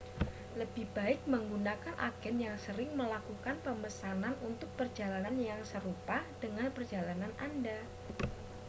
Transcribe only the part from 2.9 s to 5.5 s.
melakukan pemesanan untuk perjalanan